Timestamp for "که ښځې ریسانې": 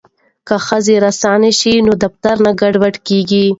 0.47-1.51